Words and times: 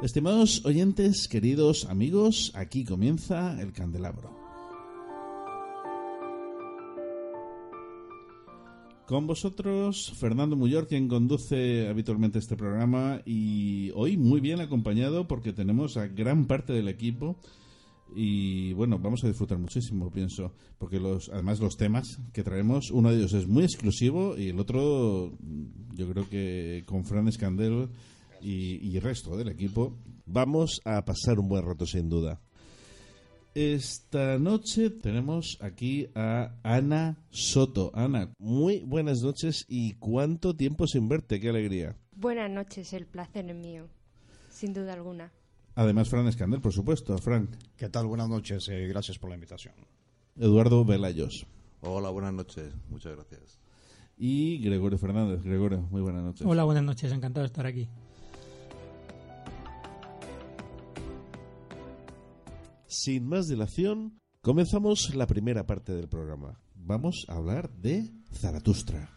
Estimados 0.00 0.64
oyentes, 0.64 1.26
queridos 1.26 1.86
amigos, 1.86 2.52
aquí 2.54 2.84
comienza 2.84 3.60
el 3.60 3.72
candelabro. 3.72 4.30
Con 9.08 9.26
vosotros, 9.26 10.12
Fernando 10.16 10.54
Muyor, 10.54 10.86
quien 10.86 11.08
conduce 11.08 11.88
habitualmente 11.88 12.38
este 12.38 12.54
programa, 12.54 13.22
y 13.26 13.90
hoy 13.96 14.16
muy 14.16 14.38
bien 14.40 14.60
acompañado 14.60 15.26
porque 15.26 15.52
tenemos 15.52 15.96
a 15.96 16.06
gran 16.06 16.46
parte 16.46 16.72
del 16.72 16.86
equipo. 16.86 17.36
Y 18.14 18.74
bueno, 18.74 19.00
vamos 19.00 19.24
a 19.24 19.26
disfrutar 19.26 19.58
muchísimo, 19.58 20.12
pienso, 20.12 20.52
porque 20.78 21.00
los, 21.00 21.28
además 21.28 21.58
los 21.58 21.76
temas 21.76 22.20
que 22.32 22.44
traemos, 22.44 22.92
uno 22.92 23.10
de 23.10 23.16
ellos 23.16 23.32
es 23.32 23.48
muy 23.48 23.64
exclusivo 23.64 24.38
y 24.38 24.50
el 24.50 24.60
otro, 24.60 25.32
yo 25.94 26.08
creo 26.08 26.28
que 26.28 26.84
con 26.86 27.04
Fran 27.04 27.26
Escandel 27.26 27.88
y, 28.40 28.96
el 28.96 29.02
resto 29.02 29.36
del 29.36 29.48
equipo, 29.48 29.96
vamos 30.26 30.80
a 30.84 31.04
pasar 31.04 31.38
un 31.38 31.48
buen 31.48 31.64
rato 31.64 31.86
sin 31.86 32.08
duda. 32.08 32.40
Esta 33.54 34.38
noche 34.38 34.90
tenemos 34.90 35.58
aquí 35.60 36.08
a 36.14 36.54
Ana 36.62 37.18
Soto. 37.30 37.90
Ana, 37.94 38.32
muy 38.38 38.80
buenas 38.80 39.22
noches 39.22 39.64
y 39.68 39.94
cuánto 39.94 40.54
tiempo 40.54 40.86
sin 40.86 41.08
verte, 41.08 41.40
qué 41.40 41.48
alegría. 41.48 41.96
Buenas 42.14 42.50
noches, 42.50 42.92
el 42.92 43.06
placer 43.06 43.48
es 43.50 43.56
mío, 43.56 43.88
sin 44.50 44.74
duda 44.74 44.92
alguna. 44.92 45.32
Además, 45.74 46.08
Fran 46.08 46.26
Escandel, 46.26 46.60
por 46.60 46.72
supuesto. 46.72 47.16
Frank. 47.18 47.50
¿Qué 47.76 47.88
tal? 47.88 48.06
Buenas 48.06 48.28
noches, 48.28 48.68
eh, 48.68 48.86
gracias 48.88 49.18
por 49.18 49.30
la 49.30 49.36
invitación. 49.36 49.74
Eduardo 50.36 50.84
Velayos. 50.84 51.46
Hola, 51.80 52.10
buenas 52.10 52.34
noches, 52.34 52.74
muchas 52.90 53.14
gracias. 53.14 53.58
Y 54.16 54.58
Gregorio 54.58 54.98
Fernández. 54.98 55.42
Gregorio, 55.42 55.80
muy 55.90 56.02
buenas 56.02 56.22
noches. 56.22 56.46
Hola, 56.46 56.64
buenas 56.64 56.82
noches, 56.82 57.12
encantado 57.12 57.42
de 57.42 57.46
estar 57.46 57.66
aquí. 57.66 57.88
Sin 62.90 63.28
más 63.28 63.48
dilación, 63.48 64.18
comenzamos 64.40 65.14
la 65.14 65.26
primera 65.26 65.66
parte 65.66 65.92
del 65.92 66.08
programa. 66.08 66.58
Vamos 66.74 67.26
a 67.28 67.34
hablar 67.34 67.70
de 67.70 68.10
Zaratustra. 68.32 69.10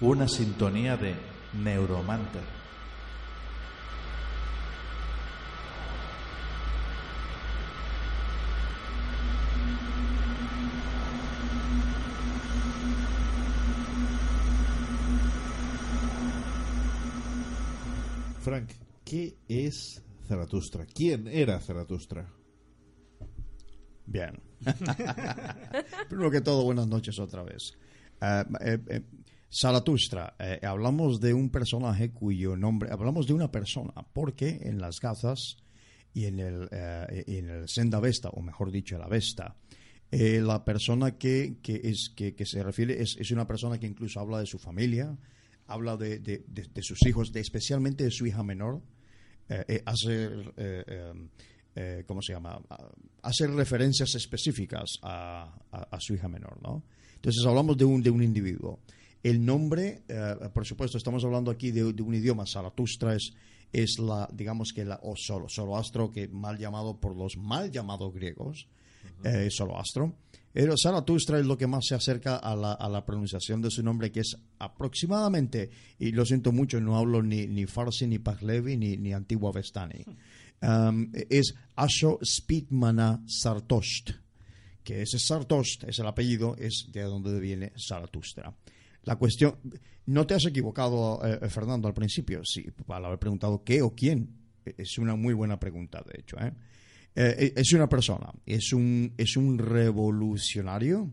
Una 0.00 0.28
sintonía 0.28 0.96
de 0.96 1.16
Neuromancer. 1.52 2.44
Frank, 18.42 18.70
¿qué 19.04 19.36
es 19.48 20.00
Zaratustra. 20.30 20.86
¿Quién 20.86 21.26
era 21.26 21.58
Zaratustra? 21.58 22.24
Bien. 24.06 24.40
Primero 26.08 26.30
que 26.30 26.40
todo, 26.40 26.62
buenas 26.62 26.86
noches 26.86 27.18
otra 27.18 27.42
vez. 27.42 27.76
Eh, 28.20 28.44
eh, 28.60 28.78
eh, 28.90 29.02
Zaratustra, 29.52 30.36
hablamos 30.62 31.20
de 31.20 31.34
un 31.34 31.50
personaje 31.50 32.12
cuyo 32.12 32.56
nombre, 32.56 32.90
hablamos 32.92 33.26
de 33.26 33.32
una 33.32 33.50
persona, 33.50 34.06
porque 34.12 34.60
en 34.62 34.80
las 34.80 35.00
gazas 35.00 35.56
y 36.14 36.26
en 36.26 36.38
el, 36.38 36.68
en 36.70 37.48
el 37.48 37.68
Senda 37.68 37.98
Vesta, 37.98 38.28
o 38.28 38.40
mejor 38.40 38.70
dicho, 38.70 38.96
la 38.98 39.08
Vesta, 39.08 39.56
la 40.12 40.64
persona 40.64 41.18
que, 41.18 41.58
es, 41.64 42.12
que, 42.14 42.46
se 42.46 42.62
refiere 42.62 43.02
es, 43.02 43.16
es, 43.18 43.32
una 43.32 43.48
persona 43.48 43.80
que 43.80 43.88
incluso 43.88 44.20
habla 44.20 44.38
de 44.38 44.46
su 44.46 44.60
familia, 44.60 45.18
habla 45.66 45.96
de, 45.96 46.20
de, 46.20 46.44
de 46.46 46.82
sus 46.84 47.04
hijos, 47.04 47.32
de, 47.32 47.40
especialmente 47.40 48.04
de 48.04 48.12
su 48.12 48.26
hija 48.26 48.44
menor, 48.44 48.80
eh, 49.50 49.64
eh, 49.66 49.82
hacer, 49.84 50.54
eh, 50.56 52.04
¿cómo 52.06 52.22
se 52.22 52.32
llama? 52.32 52.60
Hacer 53.22 53.50
referencias 53.50 54.14
específicas 54.14 54.92
a, 55.02 55.52
su 55.98 56.14
hija 56.14 56.28
menor, 56.28 56.62
¿no? 56.62 56.84
Entonces 57.16 57.44
hablamos 57.44 57.76
de 57.76 57.84
un, 57.84 58.00
de 58.00 58.10
un 58.10 58.22
individuo. 58.22 58.78
El 59.22 59.44
nombre, 59.44 60.04
por 60.54 60.64
supuesto, 60.64 60.96
estamos 60.96 61.24
hablando 61.24 61.50
aquí 61.50 61.72
de, 61.72 61.84
un 61.84 62.14
idioma, 62.14 62.46
Zaratustra 62.46 63.14
es, 63.16 63.32
es 63.72 63.98
la, 63.98 64.28
digamos 64.32 64.72
que 64.72 64.84
la, 64.84 65.00
o 65.02 65.14
solo, 65.16 65.46
Zoroastro, 65.48 66.10
que 66.10 66.28
mal 66.28 66.56
llamado 66.56 66.98
por 66.98 67.16
los 67.16 67.36
mal 67.36 67.70
llamados 67.72 68.14
griegos, 68.14 68.68
uh 69.24 69.50
Zoroastro. 69.50 70.14
Pero 70.52 70.74
Zaratustra 70.76 71.38
es 71.38 71.46
lo 71.46 71.56
que 71.56 71.66
más 71.66 71.86
se 71.86 71.94
acerca 71.94 72.36
a 72.36 72.56
la, 72.56 72.72
a 72.72 72.88
la, 72.88 73.04
pronunciación 73.04 73.62
de 73.62 73.70
su 73.70 73.82
nombre, 73.82 74.10
que 74.10 74.20
es 74.20 74.36
aproximadamente, 74.58 75.70
y 75.98 76.10
lo 76.10 76.24
siento 76.24 76.50
mucho, 76.50 76.80
no 76.80 76.98
hablo 76.98 77.22
ni, 77.22 77.46
ni 77.46 77.66
Farsi, 77.66 78.06
ni 78.06 78.18
Pahlevi, 78.18 78.76
ni, 78.76 78.96
ni 78.96 79.12
Antiguo 79.12 79.48
Avestani, 79.48 80.04
um, 80.62 81.10
es 81.12 81.54
Asho 81.76 82.18
Spitmana 82.24 83.22
Sartosht, 83.26 84.10
que 84.82 85.02
ese 85.02 85.18
Sartosht 85.18 85.84
es 85.84 85.98
el 86.00 86.06
apellido, 86.06 86.56
es 86.58 86.88
de 86.90 87.02
donde 87.02 87.38
viene 87.38 87.72
Zaratustra. 87.78 88.52
La 89.04 89.16
cuestión, 89.16 89.56
no 90.06 90.26
te 90.26 90.34
has 90.34 90.44
equivocado, 90.46 91.20
eh, 91.24 91.48
Fernando, 91.48 91.86
al 91.86 91.94
principio, 91.94 92.42
sí, 92.44 92.66
al 92.88 93.04
haber 93.04 93.18
preguntado 93.18 93.62
qué 93.62 93.82
o 93.82 93.94
quién, 93.94 94.36
es 94.64 94.98
una 94.98 95.14
muy 95.14 95.32
buena 95.32 95.58
pregunta, 95.58 96.02
de 96.06 96.20
hecho, 96.20 96.36
¿eh? 96.38 96.52
Eh, 97.14 97.34
eh, 97.38 97.52
es 97.56 97.72
una 97.72 97.88
persona, 97.88 98.32
es 98.46 98.72
un, 98.72 99.14
es 99.16 99.36
un 99.36 99.58
revolucionario 99.58 101.10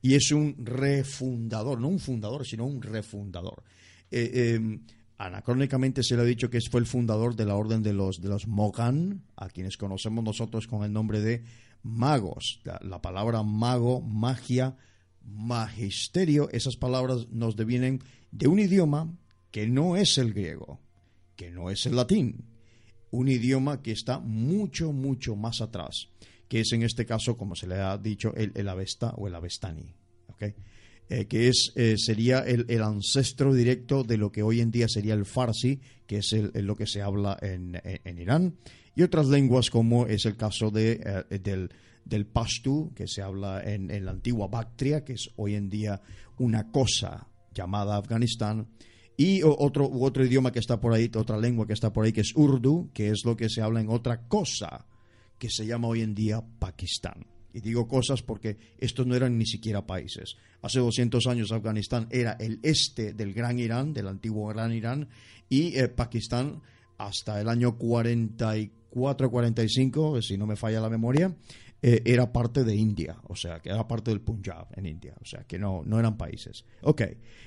y 0.00 0.14
es 0.14 0.30
un 0.32 0.64
refundador, 0.64 1.80
no 1.80 1.88
un 1.88 1.98
fundador, 1.98 2.46
sino 2.46 2.64
un 2.64 2.80
refundador. 2.82 3.62
Eh, 4.10 4.54
em, 4.54 4.80
Anacrónicamente 5.18 6.02
se 6.02 6.16
le 6.16 6.22
ha 6.22 6.24
dicho 6.24 6.50
que 6.50 6.60
fue 6.60 6.80
el 6.80 6.86
fundador 6.86 7.36
de 7.36 7.44
la 7.44 7.54
orden 7.54 7.80
de 7.80 7.92
los, 7.92 8.20
de 8.20 8.28
los 8.28 8.48
Mogan, 8.48 9.22
a 9.36 9.48
quienes 9.48 9.76
conocemos 9.76 10.24
nosotros 10.24 10.66
con 10.66 10.82
el 10.82 10.92
nombre 10.92 11.20
de 11.20 11.44
magos. 11.84 12.58
La, 12.64 12.80
la 12.82 13.00
palabra 13.00 13.44
mago, 13.44 14.00
magia, 14.00 14.76
magisterio, 15.24 16.50
esas 16.50 16.74
palabras 16.74 17.28
nos 17.30 17.54
devienen 17.54 18.02
de 18.32 18.48
un 18.48 18.58
idioma 18.58 19.16
que 19.52 19.68
no 19.68 19.94
es 19.96 20.18
el 20.18 20.32
griego, 20.32 20.80
que 21.36 21.52
no 21.52 21.70
es 21.70 21.86
el 21.86 21.94
latín, 21.94 22.51
un 23.12 23.28
idioma 23.28 23.82
que 23.82 23.92
está 23.92 24.18
mucho, 24.18 24.92
mucho 24.92 25.36
más 25.36 25.60
atrás, 25.60 26.08
que 26.48 26.60
es 26.60 26.72
en 26.72 26.82
este 26.82 27.06
caso, 27.06 27.36
como 27.36 27.54
se 27.54 27.66
le 27.66 27.76
ha 27.76 27.96
dicho, 27.98 28.34
el, 28.34 28.52
el 28.54 28.68
Avesta 28.68 29.10
o 29.16 29.28
el 29.28 29.34
Avestani, 29.34 29.94
¿okay? 30.28 30.54
eh, 31.08 31.26
que 31.26 31.48
es, 31.48 31.72
eh, 31.76 31.94
sería 31.98 32.40
el, 32.40 32.64
el, 32.68 32.82
ancestro 32.82 33.52
directo 33.52 34.02
de 34.02 34.16
lo 34.16 34.32
que 34.32 34.42
hoy 34.42 34.60
en 34.60 34.70
día 34.70 34.88
sería 34.88 35.14
el 35.14 35.26
Farsi, 35.26 35.78
que 36.06 36.18
es 36.18 36.32
el, 36.32 36.52
lo 36.66 36.74
que 36.74 36.86
se 36.86 37.02
habla 37.02 37.38
en, 37.42 37.80
en, 37.84 38.18
Irán, 38.18 38.56
y 38.96 39.02
otras 39.02 39.28
lenguas 39.28 39.68
como 39.68 40.06
es 40.06 40.24
el 40.24 40.36
caso 40.36 40.70
de, 40.70 41.00
eh, 41.30 41.38
del, 41.38 41.70
del 42.06 42.26
Pashto, 42.26 42.92
que 42.94 43.06
se 43.06 43.20
habla 43.20 43.62
en, 43.62 43.90
en 43.90 44.06
la 44.06 44.12
antigua 44.12 44.48
Bactria, 44.48 45.04
que 45.04 45.12
es 45.12 45.28
hoy 45.36 45.54
en 45.54 45.68
día 45.68 46.00
una 46.38 46.70
cosa 46.70 47.28
llamada 47.54 47.98
Afganistán, 47.98 48.68
y 49.16 49.42
otro, 49.42 49.90
otro 49.90 50.24
idioma 50.24 50.52
que 50.52 50.58
está 50.58 50.80
por 50.80 50.92
ahí, 50.92 51.10
otra 51.14 51.38
lengua 51.38 51.66
que 51.66 51.74
está 51.74 51.92
por 51.92 52.04
ahí, 52.04 52.12
que 52.12 52.22
es 52.22 52.34
Urdu, 52.34 52.90
que 52.92 53.10
es 53.10 53.24
lo 53.24 53.36
que 53.36 53.48
se 53.48 53.62
habla 53.62 53.80
en 53.80 53.88
otra 53.88 54.26
cosa, 54.28 54.86
que 55.38 55.50
se 55.50 55.66
llama 55.66 55.86
hoy 55.88 56.02
en 56.02 56.14
día 56.14 56.42
Pakistán. 56.58 57.26
Y 57.54 57.60
digo 57.60 57.86
cosas 57.86 58.22
porque 58.22 58.56
estos 58.78 59.06
no 59.06 59.14
eran 59.14 59.36
ni 59.36 59.44
siquiera 59.44 59.86
países. 59.86 60.36
Hace 60.62 60.78
200 60.78 61.26
años 61.26 61.52
Afganistán 61.52 62.08
era 62.10 62.32
el 62.40 62.60
este 62.62 63.12
del 63.12 63.34
Gran 63.34 63.58
Irán, 63.58 63.92
del 63.92 64.08
antiguo 64.08 64.48
Gran 64.48 64.72
Irán, 64.72 65.10
y 65.48 65.76
eh, 65.76 65.88
Pakistán 65.88 66.62
hasta 66.96 67.38
el 67.40 67.48
año 67.48 67.76
44-45, 67.78 70.22
si 70.22 70.38
no 70.38 70.46
me 70.46 70.56
falla 70.56 70.80
la 70.80 70.88
memoria, 70.88 71.36
eh, 71.82 72.00
era 72.04 72.32
parte 72.32 72.62
de 72.64 72.74
India, 72.76 73.16
o 73.24 73.34
sea, 73.34 73.60
que 73.60 73.70
era 73.70 73.86
parte 73.88 74.10
del 74.10 74.20
Punjab 74.20 74.68
en 74.76 74.86
India, 74.86 75.14
o 75.20 75.24
sea, 75.24 75.44
que 75.44 75.58
no, 75.58 75.82
no 75.84 75.98
eran 75.98 76.16
países. 76.16 76.64
Ok, 76.82 77.02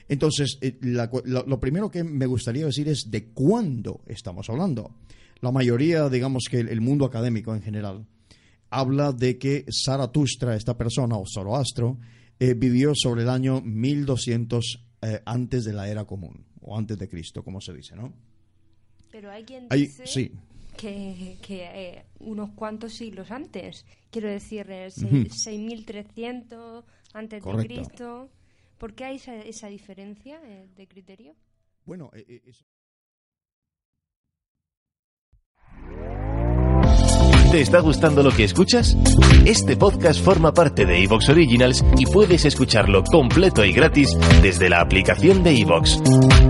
entonces, 0.09 0.57
eh, 0.61 0.77
la, 0.81 1.09
lo, 1.23 1.45
lo, 1.45 1.59
primero 1.59 1.89
que 1.89 2.03
me 2.03 2.25
gustaría 2.25 2.65
decir 2.65 2.87
es 2.89 3.09
de 3.09 3.29
cuándo 3.31 4.01
estamos 4.07 4.49
hablando. 4.49 4.95
La 5.41 5.51
mayoría, 5.51 6.09
digamos 6.09 6.43
que 6.49 6.59
el, 6.59 6.69
el 6.69 6.81
mundo 6.81 7.05
académico 7.05 7.55
en 7.55 7.61
general, 7.61 8.05
habla 8.69 9.13
de 9.13 9.37
que 9.37 9.65
Zaratustra, 9.85 10.55
esta 10.55 10.77
persona, 10.77 11.17
o 11.17 11.23
Zoroastro, 11.25 11.97
eh, 12.39 12.53
vivió 12.53 12.91
sobre 12.93 13.21
el 13.23 13.29
año 13.29 13.61
1200 13.61 14.85
eh, 15.01 15.21
antes 15.25 15.63
de 15.63 15.71
la 15.73 15.87
era 15.87 16.03
común, 16.05 16.45
o 16.61 16.77
antes 16.77 16.97
de 16.97 17.07
Cristo, 17.07 17.43
como 17.43 17.61
se 17.61 17.73
dice, 17.73 17.95
¿no? 17.95 18.13
Pero 19.11 19.31
hay 19.31 19.43
quien 19.45 19.67
Hay- 19.69 19.83
dice 19.83 20.07
sí. 20.07 20.31
Que, 20.75 21.37
que 21.41 21.63
eh, 21.63 22.05
unos 22.19 22.51
cuantos 22.51 22.93
siglos 22.93 23.31
antes, 23.31 23.85
quiero 24.11 24.29
decir, 24.29 24.69
eh, 24.69 24.91
se- 24.91 25.05
Ujú. 25.05 25.25
6300 25.29 26.85
antes 27.13 27.41
Correcto. 27.43 27.61
de 27.61 27.67
Cristo. 27.81 28.29
¿Por 28.77 28.93
qué 28.93 29.05
hay 29.05 29.15
esa, 29.15 29.35
esa 29.35 29.67
diferencia 29.67 30.39
eh, 30.43 30.67
de 30.75 30.87
criterio? 30.87 31.33
Bueno, 31.85 32.09
eh, 32.13 32.25
eh, 32.27 32.41
eso- 32.45 32.65
¿Te 37.51 37.61
está 37.61 37.79
gustando 37.79 38.21
lo 38.21 38.31
que 38.31 38.43
escuchas? 38.43 38.97
Este 39.45 39.77
podcast 39.77 40.21
forma 40.21 40.53
parte 40.53 40.85
de 40.85 41.03
Evox 41.03 41.29
Originals 41.29 41.85
y 41.97 42.05
puedes 42.05 42.43
escucharlo 42.43 43.01
completo 43.03 43.63
y 43.63 43.71
gratis 43.71 44.09
desde 44.41 44.67
la 44.69 44.81
aplicación 44.81 45.41
de 45.43 45.51
Evox. 45.61 46.01